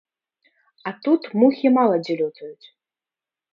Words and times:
А 0.87 0.93
тут 1.03 1.21
мухі 1.43 1.73
мала 1.77 1.95
дзе 2.03 2.13
лётаюць. 2.25 2.67